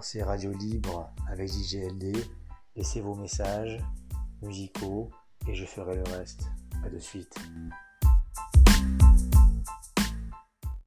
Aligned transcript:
c'est 0.00 0.22
Radio 0.22 0.52
Libre 0.52 1.10
avec 1.28 1.50
DJLD. 1.50 2.16
Laissez 2.76 3.00
vos 3.00 3.14
messages 3.14 3.78
musicaux 4.40 5.10
et 5.46 5.54
je 5.54 5.66
ferai 5.66 5.96
le 5.96 6.02
reste. 6.04 6.46
A 6.84 6.88
de 6.88 6.98
suite. 6.98 7.34